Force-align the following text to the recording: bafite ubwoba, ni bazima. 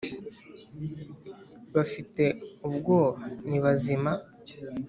bafite 1.75 2.23
ubwoba, 2.67 3.23
ni 3.47 3.57
bazima. 3.63 4.11